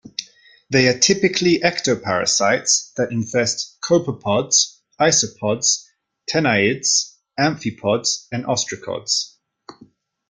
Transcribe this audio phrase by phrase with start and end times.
[0.71, 5.83] They are typically ectoparasites that infest copepods, isopods,
[6.27, 9.35] tanaids, amphipods and ostracods.